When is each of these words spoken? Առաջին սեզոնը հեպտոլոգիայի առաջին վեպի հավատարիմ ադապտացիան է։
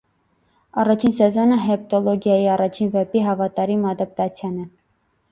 Առաջին 0.83 1.11
սեզոնը 1.17 1.59
հեպտոլոգիայի 1.65 2.47
առաջին 2.53 2.89
վեպի 2.95 3.21
հավատարիմ 3.27 3.85
ադապտացիան 3.91 4.57
է։ 4.63 4.65